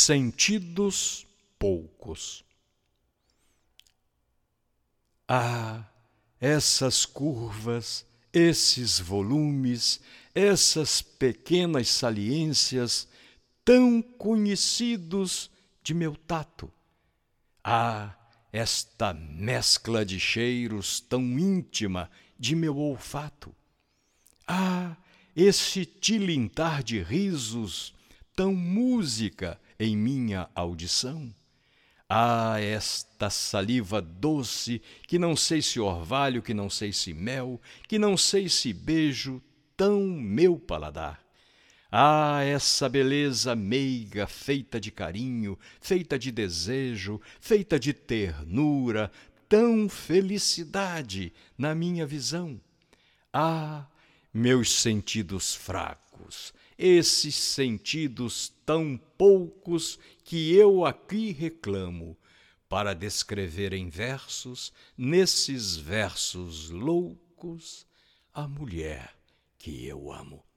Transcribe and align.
Sentidos 0.00 1.26
poucos. 1.58 2.44
Ah, 5.26 5.84
essas 6.40 7.04
curvas, 7.04 8.06
esses 8.32 9.00
volumes, 9.00 10.00
essas 10.32 11.02
pequenas 11.02 11.88
saliências 11.88 13.08
tão 13.64 14.00
conhecidos 14.00 15.50
de 15.82 15.94
meu 15.94 16.14
tato. 16.14 16.72
Ah, 17.64 18.16
esta 18.52 19.12
mescla 19.12 20.06
de 20.06 20.20
cheiros 20.20 21.00
tão 21.00 21.22
íntima 21.36 22.08
de 22.38 22.54
meu 22.54 22.78
olfato. 22.78 23.52
Ah, 24.46 24.96
esse 25.34 25.84
tilintar 25.84 26.84
de 26.84 27.02
risos 27.02 27.92
tão 28.36 28.54
música 28.54 29.60
em 29.78 29.96
minha 29.96 30.48
audição. 30.54 31.34
Ah, 32.08 32.58
esta 32.60 33.28
saliva 33.28 34.00
doce, 34.00 34.80
que 35.06 35.18
não 35.18 35.36
sei 35.36 35.60
se 35.60 35.78
orvalho, 35.78 36.42
que 36.42 36.54
não 36.54 36.70
sei 36.70 36.92
se 36.92 37.12
mel, 37.12 37.60
que 37.86 37.98
não 37.98 38.16
sei 38.16 38.48
se 38.48 38.72
beijo, 38.72 39.42
tão 39.76 40.02
meu 40.02 40.58
paladar. 40.58 41.22
Ah, 41.90 42.42
essa 42.42 42.88
beleza 42.88 43.54
meiga, 43.54 44.26
feita 44.26 44.80
de 44.80 44.90
carinho, 44.90 45.58
feita 45.80 46.18
de 46.18 46.30
desejo, 46.30 47.20
feita 47.40 47.78
de 47.78 47.92
ternura, 47.92 49.10
tão 49.48 49.88
felicidade 49.88 51.32
na 51.56 51.74
minha 51.74 52.06
visão. 52.06 52.60
Ah, 53.32 53.86
meus 54.32 54.72
sentidos 54.72 55.54
fracos, 55.54 56.52
esses 56.78 57.34
sentidos 57.34 58.52
tão 58.64 58.96
poucos 59.18 59.98
que 60.22 60.54
eu 60.54 60.84
aqui 60.84 61.32
reclamo, 61.32 62.16
para 62.68 62.94
descrever 62.94 63.72
em 63.72 63.88
versos, 63.88 64.72
nesses 64.96 65.74
versos 65.74 66.70
loucos, 66.70 67.86
a 68.32 68.46
mulher 68.46 69.18
que 69.58 69.86
eu 69.86 70.12
amo. 70.12 70.47